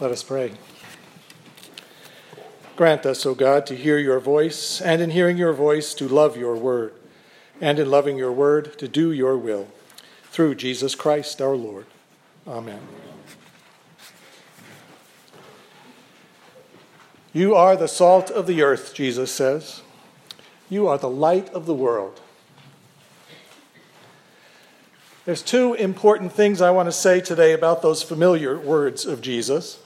Let 0.00 0.10
us 0.10 0.22
pray. 0.22 0.52
Grant 2.76 3.06
us, 3.06 3.24
O 3.24 3.34
God, 3.34 3.66
to 3.66 3.76
hear 3.76 3.98
your 3.98 4.18
voice, 4.18 4.80
and 4.80 5.00
in 5.00 5.10
hearing 5.10 5.36
your 5.36 5.52
voice, 5.52 5.94
to 5.94 6.08
love 6.08 6.36
your 6.36 6.56
word, 6.56 6.92
and 7.60 7.78
in 7.78 7.88
loving 7.88 8.18
your 8.18 8.32
word, 8.32 8.76
to 8.78 8.88
do 8.88 9.12
your 9.12 9.38
will. 9.38 9.68
Through 10.24 10.56
Jesus 10.56 10.96
Christ 10.96 11.40
our 11.40 11.54
Lord. 11.54 11.86
Amen. 12.48 12.80
You 17.32 17.54
are 17.54 17.76
the 17.76 17.86
salt 17.86 18.30
of 18.30 18.48
the 18.48 18.62
earth, 18.62 18.94
Jesus 18.94 19.30
says. 19.30 19.82
You 20.68 20.88
are 20.88 20.98
the 20.98 21.08
light 21.08 21.48
of 21.50 21.66
the 21.66 21.74
world. 21.74 22.20
There's 25.24 25.42
two 25.42 25.74
important 25.74 26.32
things 26.32 26.60
I 26.60 26.72
want 26.72 26.88
to 26.88 26.92
say 26.92 27.20
today 27.20 27.52
about 27.52 27.82
those 27.82 28.02
familiar 28.02 28.58
words 28.58 29.06
of 29.06 29.20
Jesus. 29.20 29.78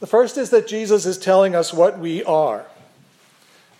The 0.00 0.06
first 0.06 0.36
is 0.36 0.50
that 0.50 0.66
Jesus 0.68 1.06
is 1.06 1.16
telling 1.16 1.54
us 1.54 1.72
what 1.72 1.98
we 1.98 2.22
are, 2.24 2.66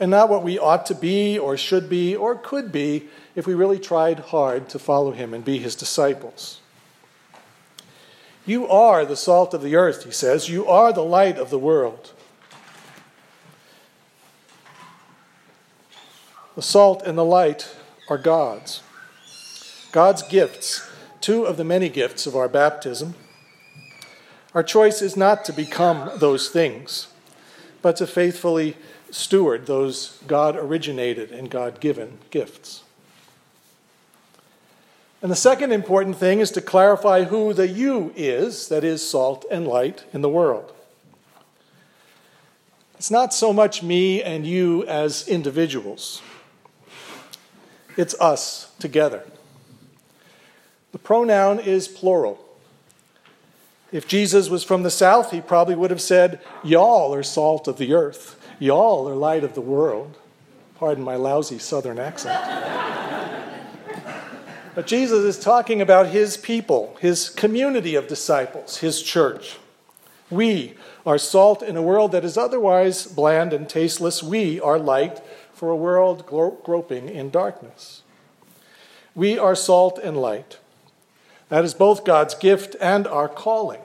and 0.00 0.10
not 0.10 0.28
what 0.28 0.42
we 0.42 0.58
ought 0.58 0.86
to 0.86 0.95
be, 0.95 1.38
or 1.38 1.56
should 1.56 1.88
be, 1.88 2.16
or 2.16 2.34
could 2.34 2.72
be 2.72 3.08
if 3.34 3.46
we 3.46 3.54
really 3.54 3.78
tried 3.78 4.18
hard 4.20 4.68
to 4.70 4.78
follow 4.78 5.12
him 5.12 5.34
and 5.34 5.44
be 5.44 5.58
his 5.58 5.74
disciples. 5.74 6.60
You 8.46 8.68
are 8.68 9.05
the 9.05 9.16
salt 9.16 9.52
of 9.55 9.62
the 9.62 9.74
earth, 9.74 10.05
he 10.05 10.10
says. 10.10 10.48
You 10.48 10.66
are 10.66 10.92
the 10.92 11.05
light 11.05 11.36
of 11.36 11.50
the 11.50 11.58
world. 11.58 12.12
The 16.55 16.62
salt 16.62 17.02
and 17.02 17.19
the 17.19 17.24
light 17.24 17.77
are 18.08 18.16
God's. 18.16 18.83
God's 19.92 20.22
gifts, 20.22 20.88
two 21.20 21.44
of 21.44 21.56
the 21.56 21.64
many 21.64 21.88
gifts 21.88 22.27
of 22.27 22.36
our 22.36 22.48
baptism. 22.48 23.14
Our 24.56 24.62
choice 24.62 25.02
is 25.02 25.19
not 25.19 25.45
to 25.45 25.52
become 25.52 26.10
those 26.16 26.48
things, 26.48 27.09
but 27.83 27.97
to 27.97 28.06
faithfully 28.06 28.78
steward 29.11 29.67
those 29.67 30.19
God 30.27 30.56
originated 30.56 31.30
and 31.30 31.50
God 31.50 31.78
given 31.78 32.17
gifts. 32.30 32.83
And 35.20 35.30
the 35.30 35.36
second 35.36 35.72
important 35.72 36.17
thing 36.17 36.41
is 36.41 36.50
to 36.53 36.62
clarify 36.62 37.25
who 37.25 37.53
the 37.53 37.69
you 37.69 38.14
is, 38.17 38.69
that 38.69 38.83
is, 38.83 39.06
salt 39.06 39.45
and 39.50 39.69
light 39.69 40.05
in 40.14 40.22
the 40.22 40.30
world. 40.30 40.73
It's 42.95 43.11
not 43.11 43.34
so 43.34 43.52
much 43.52 43.83
me 43.83 44.23
and 44.23 44.47
you 44.47 44.86
as 44.86 45.28
individuals, 45.28 46.23
it's 47.98 48.14
us 48.19 48.73
together. 48.78 49.23
The 50.92 50.98
pronoun 50.98 51.58
is 51.61 51.89
plural. 51.89 52.45
If 53.92 54.09
Jesus 54.09 54.48
was 54.48 54.65
from 54.65 54.83
the 54.83 54.91
south, 54.91 55.31
he 55.31 55.41
probably 55.41 55.77
would 55.77 55.91
have 55.91 56.01
said, 56.01 56.41
Y'all 56.65 57.15
are 57.15 57.23
salt 57.23 57.69
of 57.69 57.79
the 57.79 57.95
earth. 57.95 58.41
Y'all 58.59 59.09
are 59.09 59.15
light 59.15 59.45
of 59.45 59.55
the 59.55 59.61
world. 59.61 60.17
Pardon 60.77 61.05
my 61.05 61.17
lousy 61.17 61.59
southern 61.59 61.98
accent. 61.98 62.41
but 64.75 64.87
Jesus 64.87 65.25
is 65.25 65.42
talking 65.42 65.81
about 65.81 66.09
his 66.09 66.37
people, 66.37 66.97
his 67.01 67.31
community 67.31 67.95
of 67.95 68.09
disciples, 68.09 68.79
his 68.79 69.03
church. 69.03 69.59
We 70.31 70.75
are 71.07 71.19
salt 71.19 71.62
in 71.62 71.77
a 71.77 71.83
world 71.83 72.11
that 72.12 72.25
is 72.25 72.37
otherwise 72.37 73.07
bland 73.07 73.53
and 73.53 73.69
tasteless. 73.69 74.23
We 74.23 74.61
are 74.61 74.79
light 74.79 75.20
for 75.55 75.70
a 75.70 75.77
world 75.77 76.27
groping 76.27 77.09
in 77.09 77.31
darkness. 77.31 78.03
We 79.14 79.39
are 79.39 79.55
salt 79.55 79.98
and 79.98 80.17
light. 80.17 80.59
That 81.48 81.64
is 81.64 81.75
both 81.75 82.05
God's 82.05 82.34
gift 82.34 82.77
and 82.80 83.06
our 83.06 83.28
calling. 83.28 83.80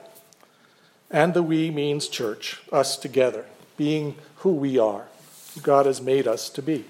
And 1.10 1.34
the 1.34 1.42
we 1.42 1.70
means 1.70 2.08
church, 2.08 2.60
us 2.72 2.96
together, 2.96 3.44
being 3.76 4.16
who 4.36 4.52
we 4.52 4.78
are, 4.78 5.06
God 5.62 5.86
has 5.86 6.00
made 6.00 6.26
us 6.26 6.48
to 6.50 6.62
be. 6.62 6.84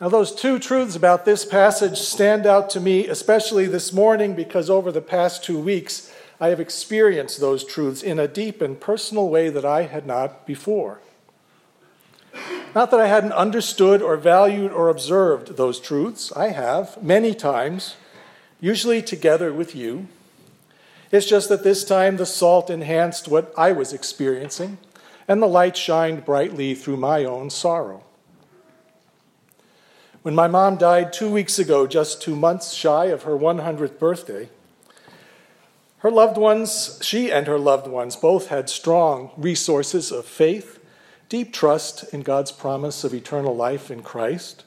Now, 0.00 0.08
those 0.08 0.34
two 0.34 0.58
truths 0.58 0.96
about 0.96 1.24
this 1.24 1.44
passage 1.44 1.98
stand 1.98 2.46
out 2.46 2.68
to 2.70 2.80
me, 2.80 3.06
especially 3.06 3.66
this 3.66 3.92
morning, 3.92 4.34
because 4.34 4.68
over 4.68 4.92
the 4.92 5.00
past 5.00 5.44
two 5.44 5.58
weeks, 5.58 6.12
I 6.40 6.48
have 6.48 6.60
experienced 6.60 7.40
those 7.40 7.64
truths 7.64 8.02
in 8.02 8.18
a 8.18 8.28
deep 8.28 8.60
and 8.60 8.78
personal 8.78 9.30
way 9.30 9.48
that 9.48 9.64
I 9.64 9.82
had 9.82 10.04
not 10.04 10.46
before. 10.46 11.00
Not 12.74 12.90
that 12.90 12.98
I 12.98 13.06
hadn't 13.06 13.32
understood 13.32 14.02
or 14.02 14.16
valued 14.16 14.72
or 14.72 14.88
observed 14.88 15.56
those 15.56 15.78
truths, 15.78 16.32
I 16.32 16.48
have 16.48 17.00
many 17.00 17.32
times, 17.32 17.94
usually 18.60 19.00
together 19.00 19.52
with 19.52 19.76
you. 19.76 20.08
It's 21.12 21.26
just 21.26 21.48
that 21.50 21.62
this 21.62 21.84
time 21.84 22.16
the 22.16 22.26
salt 22.26 22.70
enhanced 22.70 23.28
what 23.28 23.54
I 23.56 23.70
was 23.70 23.92
experiencing, 23.92 24.78
and 25.28 25.40
the 25.40 25.46
light 25.46 25.76
shined 25.76 26.24
brightly 26.24 26.74
through 26.74 26.96
my 26.96 27.24
own 27.24 27.48
sorrow. 27.48 28.02
When 30.22 30.34
my 30.34 30.48
mom 30.48 30.76
died 30.76 31.12
two 31.12 31.30
weeks 31.30 31.60
ago, 31.60 31.86
just 31.86 32.20
two 32.20 32.34
months 32.34 32.72
shy 32.72 33.04
of 33.06 33.22
her 33.22 33.36
100th 33.36 34.00
birthday, 34.00 34.48
her 35.98 36.10
loved 36.10 36.36
ones, 36.36 36.98
she 37.02 37.30
and 37.30 37.46
her 37.46 37.58
loved 37.58 37.86
ones, 37.86 38.16
both 38.16 38.48
had 38.48 38.68
strong 38.68 39.30
resources 39.36 40.10
of 40.10 40.24
faith 40.24 40.80
deep 41.28 41.52
trust 41.52 42.12
in 42.12 42.22
God's 42.22 42.52
promise 42.52 43.04
of 43.04 43.14
eternal 43.14 43.54
life 43.54 43.90
in 43.90 44.02
Christ. 44.02 44.64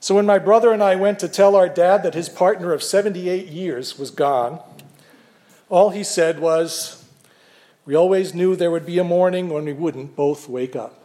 So 0.00 0.14
when 0.14 0.26
my 0.26 0.38
brother 0.38 0.72
and 0.72 0.82
I 0.82 0.96
went 0.96 1.18
to 1.20 1.28
tell 1.28 1.56
our 1.56 1.68
dad 1.68 2.02
that 2.02 2.14
his 2.14 2.28
partner 2.28 2.72
of 2.72 2.82
78 2.82 3.46
years 3.46 3.98
was 3.98 4.10
gone, 4.10 4.60
all 5.70 5.90
he 5.90 6.04
said 6.04 6.40
was, 6.40 7.04
We 7.86 7.94
always 7.94 8.34
knew 8.34 8.54
there 8.54 8.70
would 8.70 8.86
be 8.86 8.98
a 8.98 9.04
morning 9.04 9.48
when 9.48 9.64
we 9.64 9.72
wouldn't 9.72 10.14
both 10.14 10.48
wake 10.48 10.76
up. 10.76 11.02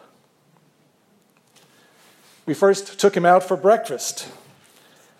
We 2.45 2.53
first 2.53 2.99
took 2.99 3.15
him 3.15 3.25
out 3.25 3.43
for 3.43 3.55
breakfast, 3.55 4.27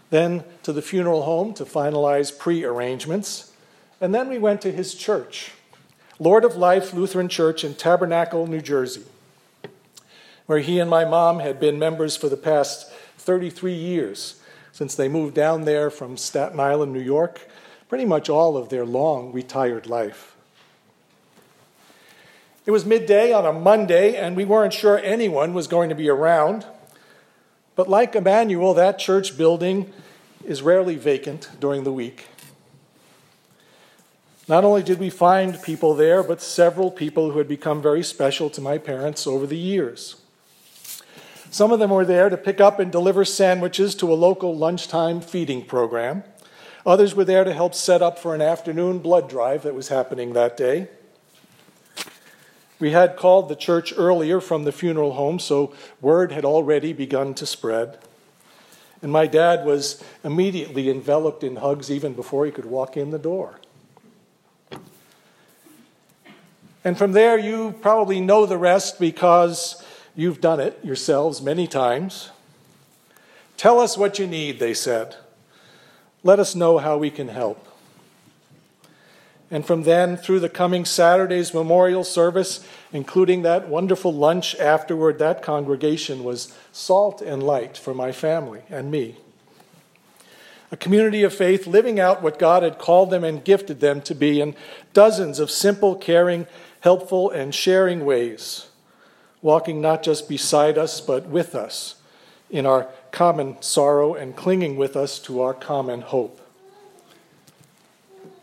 then 0.09 0.43
to 0.63 0.73
the 0.73 0.81
funeral 0.81 1.23
home 1.23 1.53
to 1.53 1.63
finalize 1.63 2.37
pre 2.37 2.65
arrangements, 2.65 3.53
and 4.01 4.13
then 4.13 4.29
we 4.29 4.37
went 4.39 4.61
to 4.61 4.71
his 4.71 4.93
church 4.93 5.51
Lord 6.21 6.43
of 6.43 6.57
Life 6.57 6.93
Lutheran 6.93 7.29
Church 7.29 7.63
in 7.63 7.75
Tabernacle, 7.75 8.45
New 8.45 8.59
Jersey, 8.59 9.03
where 10.47 10.59
he 10.59 10.77
and 10.77 10.89
my 10.89 11.05
mom 11.05 11.39
had 11.39 11.61
been 11.61 11.79
members 11.79 12.17
for 12.17 12.27
the 12.27 12.35
past 12.35 12.91
33 13.17 13.73
years 13.73 14.41
since 14.73 14.95
they 14.95 15.07
moved 15.07 15.33
down 15.33 15.63
there 15.63 15.89
from 15.89 16.17
Staten 16.17 16.59
Island, 16.59 16.91
New 16.91 16.99
York, 16.99 17.47
pretty 17.87 18.03
much 18.03 18.29
all 18.29 18.57
of 18.57 18.67
their 18.67 18.85
long 18.85 19.31
retired 19.31 19.87
life. 19.87 20.35
It 22.65 22.71
was 22.71 22.85
midday 22.85 23.31
on 23.31 23.45
a 23.45 23.53
Monday, 23.53 24.17
and 24.17 24.35
we 24.35 24.43
weren't 24.43 24.73
sure 24.73 24.99
anyone 24.99 25.53
was 25.53 25.67
going 25.67 25.87
to 25.87 25.95
be 25.95 26.09
around. 26.09 26.65
But 27.77 27.89
like 27.89 28.13
Emmanuel, 28.13 28.73
that 28.73 28.99
church 28.99 29.37
building 29.37 29.91
is 30.43 30.61
rarely 30.61 30.95
vacant 30.95 31.49
during 31.61 31.85
the 31.85 31.93
week. 31.93 32.27
Not 34.49 34.63
only 34.63 34.81
did 34.81 34.97
we 34.97 35.11
find 35.11 35.61
people 35.61 35.93
there, 35.93 36.23
but 36.23 36.41
several 36.41 36.89
people 36.89 37.29
who 37.29 37.37
had 37.37 37.47
become 37.47 37.83
very 37.83 38.03
special 38.03 38.49
to 38.49 38.61
my 38.61 38.79
parents 38.79 39.27
over 39.27 39.45
the 39.45 39.55
years. 39.55 40.15
Some 41.51 41.71
of 41.71 41.77
them 41.77 41.91
were 41.91 42.03
there 42.03 42.29
to 42.29 42.35
pick 42.37 42.59
up 42.59 42.79
and 42.79 42.91
deliver 42.91 43.23
sandwiches 43.23 43.93
to 43.95 44.11
a 44.11 44.15
local 44.15 44.57
lunchtime 44.57 45.21
feeding 45.21 45.63
program. 45.65 46.23
Others 46.83 47.13
were 47.13 47.25
there 47.25 47.43
to 47.43 47.53
help 47.53 47.75
set 47.75 48.01
up 48.01 48.17
for 48.17 48.33
an 48.33 48.41
afternoon 48.41 48.97
blood 48.97 49.29
drive 49.29 49.61
that 49.61 49.75
was 49.75 49.89
happening 49.89 50.33
that 50.33 50.57
day. 50.57 50.87
We 52.79 52.89
had 52.89 53.17
called 53.17 53.49
the 53.49 53.55
church 53.55 53.93
earlier 53.95 54.41
from 54.41 54.63
the 54.63 54.71
funeral 54.71 55.13
home, 55.13 55.37
so 55.37 55.75
word 56.01 56.31
had 56.31 56.45
already 56.45 56.91
begun 56.91 57.35
to 57.35 57.45
spread. 57.45 57.99
And 59.03 59.11
my 59.11 59.27
dad 59.27 59.63
was 59.63 60.03
immediately 60.23 60.89
enveloped 60.89 61.43
in 61.43 61.57
hugs 61.57 61.91
even 61.91 62.13
before 62.13 62.47
he 62.47 62.51
could 62.51 62.65
walk 62.65 62.97
in 62.97 63.11
the 63.11 63.19
door. 63.19 63.59
And 66.83 66.97
from 66.97 67.11
there, 67.11 67.37
you 67.37 67.75
probably 67.81 68.21
know 68.21 68.45
the 68.45 68.57
rest 68.57 68.99
because 68.99 69.83
you've 70.15 70.41
done 70.41 70.59
it 70.59 70.79
yourselves 70.83 71.41
many 71.41 71.67
times. 71.67 72.29
Tell 73.57 73.79
us 73.79 73.97
what 73.97 74.19
you 74.19 74.27
need, 74.27 74.59
they 74.59 74.73
said. 74.73 75.17
Let 76.23 76.39
us 76.39 76.55
know 76.55 76.77
how 76.77 76.97
we 76.97 77.09
can 77.09 77.27
help. 77.27 77.65
And 79.51 79.65
from 79.65 79.83
then, 79.83 80.15
through 80.15 80.41
the 80.41 80.49
coming 80.49 80.85
Saturday's 80.85 81.53
memorial 81.53 82.03
service, 82.03 82.65
including 82.93 83.41
that 83.41 83.67
wonderful 83.67 84.13
lunch 84.13 84.55
afterward, 84.55 85.17
that 85.19 85.41
congregation 85.41 86.23
was 86.23 86.55
salt 86.71 87.21
and 87.21 87.41
light 87.41 87.75
for 87.77 87.93
my 87.93 88.11
family 88.11 88.61
and 88.69 88.91
me. 88.91 89.17
A 90.71 90.77
community 90.77 91.23
of 91.23 91.33
faith 91.33 91.65
living 91.65 91.99
out 91.99 92.21
what 92.21 92.37
God 92.37 92.61
had 92.61 92.77
called 92.77 93.09
them 93.09 93.23
and 93.23 93.43
gifted 93.43 93.79
them 93.79 94.01
to 94.01 94.13
be 94.13 94.39
in 94.39 94.55
dozens 94.93 95.39
of 95.39 95.49
simple, 95.49 95.95
caring, 95.95 96.45
helpful, 96.81 97.29
and 97.29 97.53
sharing 97.53 98.05
ways, 98.05 98.67
walking 99.41 99.81
not 99.81 100.03
just 100.03 100.29
beside 100.29 100.77
us, 100.77 101.01
but 101.01 101.27
with 101.27 101.55
us 101.55 101.95
in 102.49 102.65
our 102.65 102.87
common 103.11 103.61
sorrow 103.61 104.13
and 104.13 104.35
clinging 104.35 104.75
with 104.75 104.95
us 104.95 105.19
to 105.19 105.41
our 105.41 105.53
common 105.53 106.01
hope. 106.01 106.39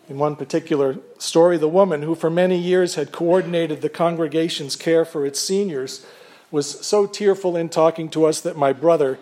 In 0.09 0.19
one 0.19 0.37
particular 0.37 0.99
story, 1.19 1.59
the 1.59 1.69
woman 1.69 2.03
who 2.03 2.15
for 2.15 2.31
many 2.31 2.57
years 2.57 2.95
had 2.95 3.11
coordinated 3.11 3.81
the 3.81 3.89
congregation's 3.89 4.77
care 4.77 5.05
for 5.05 5.27
its 5.27 5.41
seniors 5.41 6.07
was 6.53 6.87
so 6.87 7.07
tearful 7.07 7.57
in 7.57 7.69
talking 7.69 8.09
to 8.11 8.25
us 8.25 8.41
that 8.41 8.57
my 8.57 8.73
brother 8.73 9.19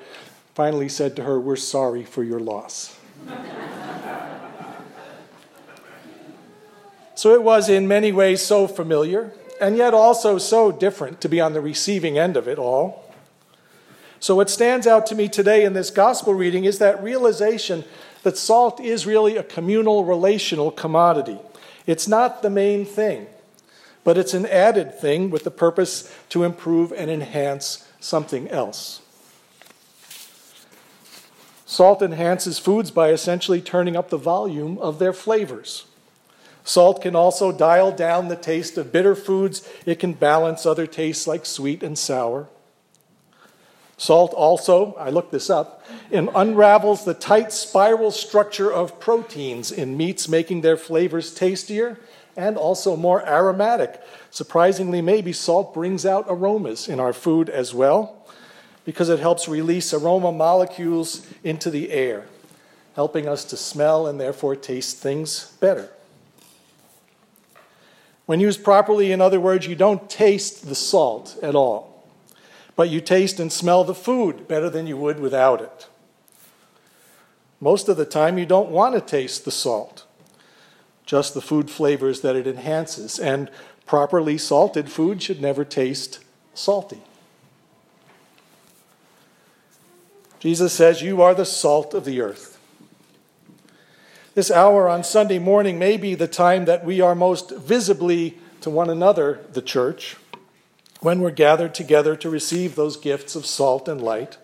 finally 0.55 0.89
said 0.89 1.17
to 1.17 1.25
her, 1.25 1.41
We're 1.41 1.57
sorry 1.57 2.05
for 2.05 2.23
your 2.23 2.41
loss. 2.41 2.99
So 7.25 7.33
it 7.33 7.43
was 7.43 7.71
in 7.71 7.89
many 7.89 8.13
ways 8.13 8.43
so 8.43 8.69
familiar, 8.69 9.33
and 9.59 9.79
yet 9.79 9.95
also 9.95 10.37
so 10.37 10.71
different 10.71 11.23
to 11.23 11.29
be 11.31 11.41
on 11.41 11.55
the 11.55 11.61
receiving 11.63 12.19
end 12.19 12.37
of 12.37 12.47
it 12.47 12.59
all. 12.59 13.11
So, 14.21 14.35
what 14.35 14.51
stands 14.51 14.87
out 14.87 15.07
to 15.07 15.15
me 15.15 15.31
today 15.31 15.65
in 15.65 15.73
this 15.73 15.89
gospel 15.89 16.35
reading 16.35 16.67
is 16.67 16.79
that 16.81 17.03
realization 17.03 17.85
that 18.25 18.37
salt 18.37 18.79
is 18.79 19.07
really 19.07 19.39
a 19.39 19.43
communal, 19.43 20.05
relational 20.05 20.71
commodity. 20.71 21.39
It's 21.87 22.07
not 22.07 22.43
the 22.43 22.51
main 22.51 22.85
thing, 22.85 23.27
but 24.05 24.19
it's 24.19 24.35
an 24.35 24.45
added 24.45 24.95
thing 24.95 25.31
with 25.31 25.45
the 25.45 25.51
purpose 25.51 26.15
to 26.29 26.45
improve 26.45 26.93
and 26.93 27.11
enhance 27.11 27.89
something 28.01 28.51
else. 28.51 29.01
Salt 31.65 32.03
enhances 32.03 32.59
foods 32.59 32.91
by 32.91 33.09
essentially 33.09 33.63
turning 33.63 33.97
up 33.97 34.11
the 34.11 34.19
volume 34.19 34.77
of 34.77 34.99
their 34.99 35.15
flavors. 35.15 35.87
Salt 36.65 37.03
can 37.03 37.15
also 37.15 37.53
dial 37.53 37.93
down 37.93 38.29
the 38.29 38.37
taste 38.37 38.79
of 38.79 38.91
bitter 38.91 39.15
foods. 39.15 39.69
It 39.85 39.99
can 39.99 40.15
balance 40.15 40.65
other 40.65 40.87
tastes 40.87 41.27
like 41.27 41.45
sweet 41.45 41.83
and 41.83 41.97
sour. 41.97 42.49
Salt 43.97 44.35
also, 44.35 44.95
I 44.95 45.11
looked 45.11 45.31
this 45.31 45.49
up, 45.49 45.85
and 46.11 46.29
unravels 46.35 47.05
the 47.05 47.15
tight 47.15 47.53
spiral 47.53 48.11
structure 48.11 48.73
of 48.73 48.99
proteins 48.99 49.71
in 49.71 49.97
meats, 49.97 50.29
making 50.29 50.63
their 50.63 50.77
flavors 50.77 51.33
tastier 51.33 52.01
and 52.37 52.57
also 52.57 52.97
more 52.97 53.25
aromatic. 53.29 54.01
Surprisingly, 54.31 55.01
maybe 55.01 55.33
salt 55.33 55.73
brings 55.73 56.05
out 56.05 56.25
aromas 56.29 56.89
in 56.89 56.99
our 56.99 57.13
food 57.13 57.49
as 57.49 57.73
well 57.73 58.27
because 58.85 59.09
it 59.09 59.21
helps 59.21 59.49
release 59.49 59.95
aroma 59.95 60.33
molecules 60.33 61.27
into 61.45 61.71
the 61.71 61.91
air, 61.93 62.27
helping 62.97 63.29
us 63.29 63.45
to 63.45 63.57
smell 63.57 64.07
and 64.07 64.21
therefore 64.21 64.57
taste 64.57 64.97
things 64.97 65.53
better. 65.61 65.91
When 68.27 68.41
used 68.41 68.65
properly, 68.65 69.13
in 69.13 69.21
other 69.21 69.41
words, 69.41 69.67
you 69.67 69.75
don't 69.75 70.09
taste 70.09 70.67
the 70.67 70.75
salt 70.75 71.37
at 71.43 71.55
all 71.55 71.95
but 72.77 72.91
you 72.91 73.01
taste 73.01 73.39
and 73.39 73.53
smell 73.53 73.85
the 73.85 73.95
food 73.95 74.49
better 74.49 74.69
than 74.69 74.87
you 74.87 74.97
would 74.97 75.21
without 75.21 75.61
it. 75.61 75.89
Most 77.61 77.89
of 77.89 77.97
the 77.97 78.05
time, 78.05 78.37
you 78.37 78.47
don't 78.47 78.71
want 78.71 78.95
to 78.95 79.01
taste 79.01 79.45
the 79.45 79.51
salt, 79.51 80.05
just 81.07 81.35
the 81.35 81.41
food 81.41 81.71
flavors 81.71 82.21
that 82.21 82.37
it 82.37 82.47
enhances. 82.47 83.19
And 83.19 83.51
properly 83.87 84.37
salted 84.37 84.91
food 84.91 85.23
should 85.23 85.41
never 85.41 85.65
taste 85.65 86.19
salty. 86.53 87.01
Jesus 90.41 90.73
says, 90.73 91.01
You 91.01 91.23
are 91.23 91.35
the 91.35 91.47
salt 91.47 91.95
of 91.95 92.05
the 92.05 92.21
earth. 92.21 92.54
This 94.35 94.51
hour 94.51 94.89
on 94.89 95.05
Sunday 95.05 95.39
morning 95.39 95.79
may 95.79 95.97
be 95.97 96.17
the 96.17 96.27
time 96.27 96.65
that 96.65 96.85
we 96.85 97.01
are 97.01 97.15
most 97.15 97.53
visibly 97.53 98.37
to 98.63 98.71
one 98.71 98.91
another, 98.91 99.45
the 99.53 99.63
church 99.63 100.17
when 100.99 101.21
we're 101.21 101.31
gathered 101.31 101.73
together 101.73 102.17
to 102.17 102.29
receive 102.29 102.75
those 102.75 102.97
gifts 102.97 103.37
of 103.37 103.47
salt 103.47 103.87
and 103.87 104.03
light. 104.03 104.37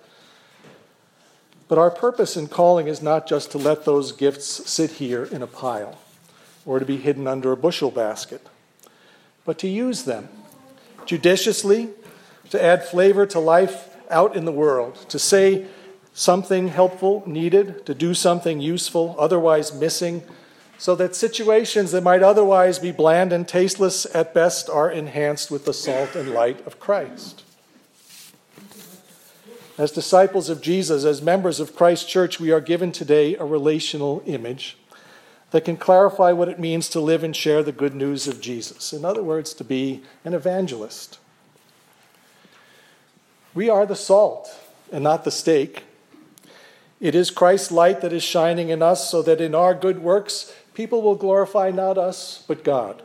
But 1.67 1.79
our 1.79 1.91
purpose 1.91 2.37
in 2.37 2.47
calling 2.47 2.87
is 2.87 3.03
not 3.03 3.27
just 3.27 3.51
to 3.51 3.59
let 3.59 3.85
those 3.85 4.13
gifts 4.13 4.71
sit 4.71 4.93
here 4.93 5.25
in 5.25 5.43
a 5.43 5.49
pile 5.49 5.99
or 6.65 6.79
to 6.79 6.85
be 6.85 6.99
hidden 6.99 7.27
under 7.27 7.51
a 7.51 7.57
bushel 7.57 7.91
basket, 7.91 8.47
but 9.45 9.59
to 9.59 9.67
use 9.67 10.05
them 10.05 10.29
judiciously 11.05 11.89
to 12.51 12.63
add 12.63 12.85
flavor 12.85 13.27
to 13.27 13.41
life 13.41 13.97
out 14.09 14.37
in 14.37 14.45
the 14.45 14.53
world, 14.53 14.95
to 15.09 15.19
say 15.19 15.67
something 16.21 16.69
helpful, 16.69 17.23
needed, 17.25 17.87
to 17.87 17.95
do 17.95 18.13
something 18.13 18.61
useful, 18.61 19.17
otherwise 19.19 19.73
missing 19.73 20.23
so 20.77 20.95
that 20.95 21.17
situations 21.17 21.93
that 21.93 22.03
might 22.03 22.23
otherwise 22.23 22.79
be 22.79 22.93
bland 22.93 23.33
and 23.33 23.49
tasteless 23.49 24.07
at 24.15 24.35
best 24.35 24.69
are 24.69 24.91
enhanced 24.91 25.51
with 25.51 25.65
the 25.65 25.73
salt 25.73 26.15
and 26.15 26.35
light 26.35 26.67
of 26.67 26.79
Christ. 26.79 27.43
As 29.79 29.91
disciples 29.93 30.51
of 30.51 30.61
Jesus, 30.61 31.07
as 31.07 31.23
members 31.23 31.59
of 31.59 31.75
Christ's 31.75 32.05
church, 32.05 32.39
we 32.39 32.51
are 32.51 32.61
given 32.61 32.93
today 32.93 33.35
a 33.37 33.45
relational 33.47 34.23
image 34.27 34.77
that 35.53 35.65
can 35.65 35.79
clarify 35.79 36.33
what 36.33 36.51
it 36.51 36.61
means 36.61 36.91
to 36.91 37.01
live 37.01 37.25
and 37.25 37.35
share 37.35 37.63
the 37.63 37.73
good 37.73 37.95
news 37.95 38.29
of 38.29 38.43
Jesus. 38.43 38.93
In 38.93 39.07
other 39.07 39.23
words, 39.23 39.55
to 39.55 39.65
be 39.65 40.03
an 40.25 40.35
evangelist. 40.35 41.19
We 43.55 43.71
are 43.71 43.87
the 43.87 43.97
salt 43.97 44.55
and 44.93 45.03
not 45.03 45.25
the 45.25 45.31
steak. 45.31 45.85
It 47.01 47.15
is 47.15 47.31
Christ's 47.31 47.73
light 47.73 48.03
that 48.03 48.13
is 48.13 48.23
shining 48.23 48.69
in 48.69 48.83
us 48.83 49.11
so 49.11 49.23
that 49.23 49.41
in 49.41 49.55
our 49.55 49.75
good 49.75 50.01
works 50.01 50.53
people 50.75 51.03
will 51.03 51.15
glorify 51.15 51.71
not 51.71 51.97
us, 51.97 52.45
but 52.47 52.63
God. 52.63 53.03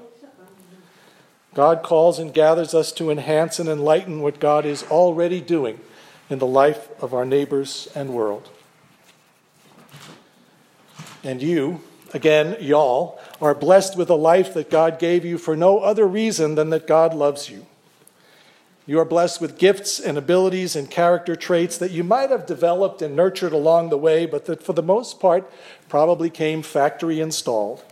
God 1.54 1.84
calls 1.84 2.20
and 2.20 2.34
gathers 2.34 2.74
us 2.74 2.92
to 2.94 3.10
enhance 3.10 3.60
and 3.60 3.70
enlighten 3.70 4.22
what 4.22 4.42
God 4.42 4.66
is 4.66 4.84
already 4.84 5.40
doing 5.40 5.80
in 6.30 6.40
the 6.40 6.46
life 6.46 6.90
of 7.02 7.14
our 7.14 7.26
neighbors 7.26 7.88
and 7.96 8.10
world. 8.10 8.50
And 11.24 11.42
you, 11.42 11.82
again, 12.14 12.58
y'all, 12.60 13.20
are 13.42 13.56
blessed 13.56 13.98
with 13.98 14.10
a 14.10 14.16
life 14.16 14.54
that 14.54 14.70
God 14.70 15.00
gave 15.00 15.24
you 15.24 15.38
for 15.38 15.56
no 15.56 15.80
other 15.80 16.06
reason 16.06 16.56
than 16.56 16.70
that 16.72 16.88
God 16.88 17.14
loves 17.14 17.50
you. 17.50 17.66
You 18.88 19.00
are 19.00 19.06
blessed 19.06 19.42
with 19.42 19.58
gifts 19.58 20.00
and 20.00 20.18
abilities 20.18 20.76
and 20.76 20.90
character 20.90 21.36
traits 21.36 21.78
that 21.80 21.92
you 21.92 22.04
might 22.04 22.30
have 22.30 22.46
developed 22.46 23.02
and 23.02 23.16
nurtured 23.16 23.52
along 23.52 23.90
the 23.90 23.98
way, 23.98 24.28
but 24.28 24.46
that 24.46 24.62
for 24.62 24.74
the 24.74 24.84
most 24.84 25.20
part 25.20 25.52
probably 25.90 26.30
came 26.30 26.62
factory 26.62 27.20
installed, 27.20 27.84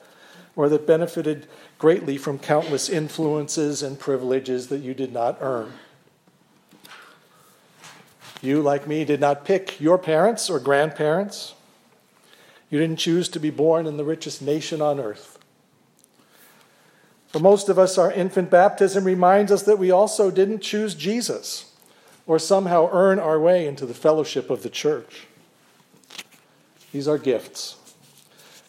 or 0.55 0.69
that 0.69 0.85
benefited 0.85 1.47
greatly 1.79 2.17
from 2.17 2.37
countless 2.37 2.89
influences 2.89 3.81
and 3.81 3.99
privileges 3.99 4.67
that 4.67 4.79
you 4.79 4.93
did 4.93 5.11
not 5.11 5.37
earn. 5.41 5.73
You, 8.43 8.61
like 8.61 8.87
me, 8.87 9.03
did 9.03 9.19
not 9.19 9.45
pick 9.45 9.79
your 9.79 9.97
parents 9.97 10.49
or 10.49 10.59
grandparents. 10.59 11.55
You 12.69 12.77
didn't 12.77 12.99
choose 12.99 13.29
to 13.29 13.39
be 13.39 13.49
born 13.49 13.87
in 13.87 13.97
the 13.97 14.03
richest 14.03 14.41
nation 14.41 14.81
on 14.81 14.99
earth. 14.99 15.32
For 17.33 17.39
most 17.39 17.67
of 17.67 17.79
us, 17.79 17.97
our 17.97 18.11
infant 18.11 18.51
baptism 18.51 19.05
reminds 19.05 19.51
us 19.51 19.63
that 19.63 19.79
we 19.79 19.89
also 19.89 20.29
didn't 20.29 20.59
choose 20.59 20.93
Jesus 20.93 21.71
or 22.27 22.37
somehow 22.37 22.89
earn 22.91 23.17
our 23.17 23.39
way 23.39 23.65
into 23.65 23.87
the 23.87 23.93
fellowship 23.95 24.51
of 24.51 24.61
the 24.61 24.69
church. 24.69 25.25
These 26.91 27.07
are 27.07 27.17
gifts. 27.17 27.77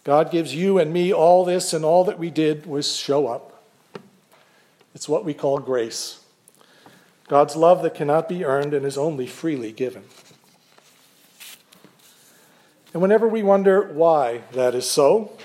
God 0.02 0.30
gives 0.30 0.54
you 0.54 0.78
and 0.78 0.94
me 0.94 1.12
all 1.12 1.44
this, 1.44 1.74
and 1.74 1.84
all 1.84 2.04
that 2.04 2.18
we 2.18 2.30
did 2.30 2.64
was 2.64 2.96
show 2.96 3.26
up. 3.26 3.62
It's 4.94 5.10
what 5.10 5.26
we 5.26 5.34
call 5.34 5.58
grace. 5.58 6.24
God's 7.28 7.56
love 7.56 7.82
that 7.82 7.94
cannot 7.94 8.30
be 8.30 8.46
earned 8.46 8.72
and 8.72 8.86
is 8.86 8.96
only 8.96 9.26
freely 9.26 9.72
given. 9.72 10.04
And 12.94 13.02
whenever 13.02 13.28
we 13.28 13.42
wonder 13.42 13.92
why 13.92 14.42
that 14.52 14.74
is 14.74 14.88
so, 14.88 15.36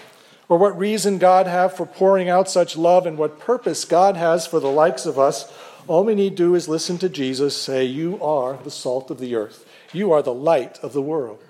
or 0.50 0.58
what 0.58 0.78
reason 0.78 1.20
God 1.20 1.46
have 1.46 1.78
for 1.78 1.86
pouring 1.86 2.28
out 2.28 2.50
such 2.50 2.76
love 2.76 3.06
and 3.06 3.18
what 3.18 3.40
purpose 3.40 3.86
God 3.86 4.18
has 4.18 4.48
for 4.48 4.60
the 4.60 4.72
likes 4.72 5.06
of 5.06 5.20
us, 5.20 5.54
all 5.88 6.04
we 6.04 6.16
need 6.16 6.36
do 6.36 6.56
is 6.56 6.68
listen 6.68 6.98
to 6.98 7.08
Jesus 7.08 7.56
say, 7.56 7.86
You 7.86 8.22
are 8.22 8.58
the 8.58 8.72
salt 8.72 9.12
of 9.12 9.20
the 9.20 9.36
earth. 9.36 9.66
You 9.94 10.12
are 10.12 10.24
the 10.24 10.34
light 10.34 10.80
of 10.84 10.94
the 10.94 11.02
world. 11.02 11.42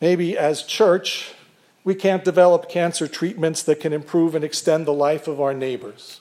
Maybe 0.00 0.36
as 0.36 0.64
church, 0.64 1.32
we 1.84 1.94
can't 1.94 2.24
develop 2.24 2.68
cancer 2.68 3.06
treatments 3.06 3.62
that 3.62 3.80
can 3.80 3.92
improve 3.92 4.34
and 4.34 4.44
extend 4.44 4.86
the 4.86 4.92
life 4.92 5.28
of 5.28 5.40
our 5.40 5.54
neighbors. 5.54 6.20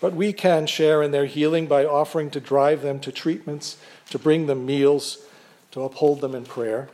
But 0.00 0.12
we 0.12 0.32
can 0.32 0.66
share 0.66 1.02
in 1.02 1.10
their 1.10 1.26
healing 1.26 1.66
by 1.66 1.84
offering 1.84 2.30
to 2.30 2.40
drive 2.40 2.82
them 2.82 3.00
to 3.00 3.12
treatments, 3.12 3.78
to 4.10 4.18
bring 4.18 4.46
them 4.46 4.66
meals, 4.66 5.18
to 5.70 5.82
uphold 5.82 6.20
them 6.20 6.34
in 6.34 6.44
prayer. 6.44 6.88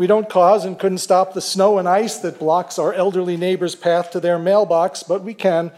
We 0.00 0.06
don't 0.06 0.30
cause 0.30 0.64
and 0.64 0.78
couldn't 0.78 0.96
stop 0.96 1.34
the 1.34 1.42
snow 1.42 1.76
and 1.76 1.86
ice 1.86 2.16
that 2.20 2.38
blocks 2.38 2.78
our 2.78 2.94
elderly 2.94 3.36
neighbor's 3.36 3.74
path 3.74 4.10
to 4.12 4.18
their 4.18 4.38
mailbox, 4.38 5.02
but 5.02 5.22
we 5.22 5.34
can 5.34 5.72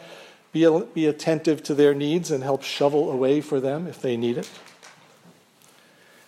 be, 0.52 0.64
be 0.95 1.07
attentive 1.07 1.64
to 1.64 1.75
their 1.75 1.93
needs 1.93 2.31
and 2.31 2.45
help 2.45 2.62
shovel 2.62 3.11
away 3.11 3.41
for 3.41 3.59
them 3.59 3.88
if 3.88 4.00
they 4.00 4.17
need 4.17 4.38
it. 4.38 4.49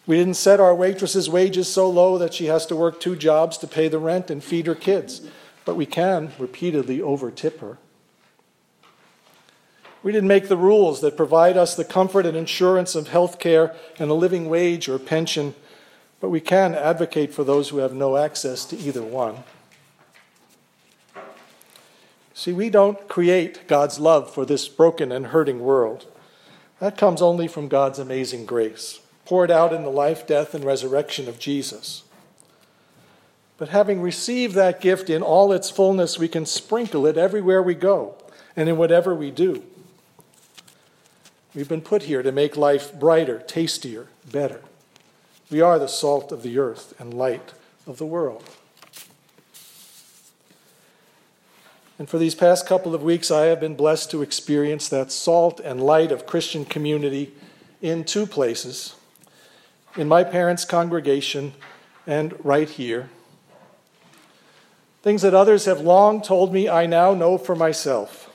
We 0.09 0.17
didn't 0.17 0.35
set 0.35 0.59
our 0.59 0.75
waitress's 0.75 1.31
wages 1.31 1.73
so 1.73 1.89
low 1.89 2.19
that 2.19 2.35
she 2.35 2.47
has 2.47 2.67
to 2.67 2.75
work 2.75 2.99
two 2.99 3.15
jobs 3.15 3.57
to 3.59 3.69
pay 3.69 3.87
the 3.87 4.01
rent 4.01 4.29
and 4.29 4.43
feed 4.43 4.67
her 4.67 4.75
kids, 4.75 5.21
but 5.65 5.77
we 5.77 5.87
can 5.87 6.33
repeatedly 6.37 6.99
overtip 6.99 7.61
her. 7.61 7.79
We 10.03 10.11
didn't 10.11 10.27
make 10.27 10.49
the 10.49 10.57
rules 10.57 11.01
that 11.01 11.17
provide 11.17 11.57
us 11.57 11.77
the 11.77 11.85
comfort 11.85 12.27
and 12.27 12.37
insurance 12.37 12.97
of 12.97 13.07
health 13.07 13.39
care 13.39 13.73
and 14.01 14.11
a 14.11 14.15
living 14.15 14.49
wage 14.49 14.89
or 14.89 14.99
pension 14.99 15.55
but 16.25 16.31
we 16.31 16.41
can 16.41 16.75
advocate 16.75 17.35
for 17.35 17.45
those 17.45 17.69
who 17.69 17.77
have 17.77 17.93
no 17.93 18.17
access 18.17 18.65
to 18.65 18.79
either 18.79 19.03
one. 19.03 19.45
See, 22.33 22.51
we 22.51 22.71
don't 22.71 23.09
create 23.09 23.69
God's 23.69 24.01
love 24.01 24.33
for 24.33 24.47
this 24.47 24.67
broken 24.67 25.13
and 25.13 25.27
hurting 25.27 25.61
world. 25.61 26.07
That 26.81 26.97
comes 26.97 27.21
only 27.21 27.47
from 27.47 27.69
God's 27.69 27.99
amazing 27.99 28.47
grace, 28.47 29.01
poured 29.27 29.51
out 29.51 29.75
in 29.75 29.83
the 29.83 29.91
life, 29.91 30.27
death, 30.27 30.55
and 30.55 30.65
resurrection 30.65 31.29
of 31.29 31.39
Jesus. 31.39 32.05
But 33.59 33.69
having 33.69 34.01
received 34.01 34.55
that 34.55 34.81
gift 34.81 35.11
in 35.11 35.21
all 35.21 35.53
its 35.53 35.69
fullness, 35.69 36.19
we 36.19 36.29
can 36.29 36.47
sprinkle 36.47 37.05
it 37.05 37.19
everywhere 37.19 37.63
we 37.63 37.75
go 37.75 38.17
and 38.57 38.67
in 38.67 38.79
whatever 38.79 39.15
we 39.15 39.31
do. 39.31 39.63
We've 41.55 41.69
been 41.69 41.83
put 41.83 42.05
here 42.05 42.23
to 42.23 42.33
make 42.33 42.57
life 42.57 42.99
brighter, 42.99 43.41
tastier, 43.41 44.07
better. 44.33 44.63
We 45.51 45.61
are 45.61 45.79
the 45.79 45.89
salt 45.89 46.33
of 46.33 46.43
the 46.43 46.59
earth 46.59 46.95
and 46.99 47.15
light 47.15 47.53
of 47.87 47.99
the 47.99 48.07
world. 48.07 48.49
And 51.99 52.09
for 52.09 52.19
these 52.19 52.35
past 52.35 52.67
couple 52.67 52.95
of 52.95 53.03
weeks, 53.03 53.31
I 53.31 53.47
have 53.47 53.61
been 53.61 53.77
blessed 53.77 54.11
to 54.11 54.23
experience 54.23 54.89
that 54.89 55.13
salt 55.13 55.61
and 55.61 55.81
light 55.81 56.11
of 56.11 56.27
Christian 56.27 56.65
community 56.65 57.33
in 57.81 58.05
two 58.05 58.27
places 58.27 58.97
in 59.97 60.09
my 60.09 60.25
parents' 60.25 60.65
congregation 60.65 61.53
and 62.07 62.35
right 62.45 62.69
here. 62.69 63.11
Things 65.03 65.23
that 65.23 65.35
others 65.35 65.67
have 65.67 65.81
long 65.81 66.23
told 66.23 66.53
me, 66.53 66.69
I 66.69 66.87
now 66.87 67.15
know 67.15 67.39
for 67.39 67.55
myself. 67.55 68.31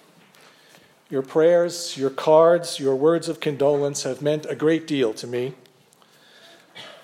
Your 1.10 1.24
prayers, 1.24 1.98
your 1.98 2.12
cards, 2.12 2.80
your 2.80 2.96
words 2.96 3.28
of 3.28 3.39
condolence 3.39 4.04
have 4.04 4.22
meant 4.22 4.46
a 4.46 4.56
great 4.56 4.86
deal 4.86 5.13
to 5.16 5.28
me. 5.28 5.56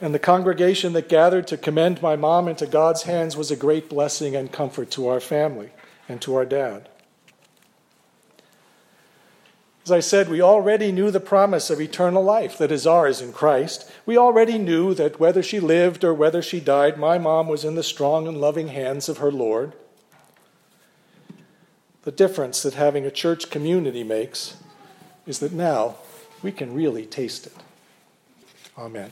And 0.02 0.14
the 0.14 0.20
congregation 0.20 0.94
that 0.94 1.10
gathered 1.10 1.48
to 1.48 1.58
commend 1.58 2.02
my 2.02 2.16
mom 2.16 2.48
into 2.48 2.66
God's 2.66 3.04
hands 3.04 3.38
was 3.38 3.52
a 3.52 3.56
great 3.56 3.90
blessing 3.90 4.36
and 4.36 4.52
comfort 4.52 4.92
to 4.92 5.08
our 5.08 5.20
family 5.20 5.72
and 6.10 6.22
to 6.22 6.36
our 6.36 6.46
dad. 6.46 6.90
As 9.86 9.92
I 9.92 10.00
said, 10.00 10.30
we 10.30 10.42
already 10.42 10.92
knew 10.92 11.12
the 11.12 11.20
promise 11.20 11.70
of 11.70 11.80
eternal 11.80 12.24
life 12.24 12.58
that 12.58 12.72
is 12.72 12.88
ours 12.88 13.22
in 13.22 13.32
Christ. 13.32 13.92
We 14.04 14.18
already 14.18 14.58
knew 14.58 14.96
that 14.96 15.20
whether 15.20 15.44
she 15.44 15.60
lived 15.60 16.04
or 16.04 16.12
whether 16.12 16.42
she 16.42 16.60
died, 16.60 16.98
my 16.98 17.20
mom 17.20 17.48
was 17.48 17.64
in 17.64 17.76
the 17.76 17.84
strong 17.84 18.28
and 18.28 18.42
loving 18.42 18.70
hands 18.70 19.08
of 19.08 19.20
her 19.20 19.32
Lord. 19.32 19.74
The 22.02 22.12
difference 22.12 22.64
that 22.64 22.74
having 22.74 23.06
a 23.06 23.12
church 23.12 23.52
community 23.52 24.04
makes 24.04 24.58
is 25.28 25.38
that 25.40 25.52
now 25.52 25.98
we 26.42 26.52
can 26.52 26.74
really 26.74 27.06
taste 27.06 27.46
it. 27.46 27.54
Amen. 28.78 29.12